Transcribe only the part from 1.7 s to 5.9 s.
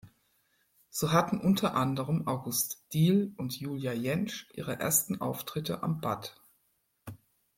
anderem August Diehl und Julia Jentsch ihre ersten Auftritte